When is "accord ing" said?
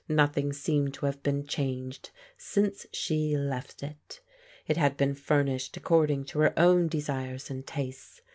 5.77-6.23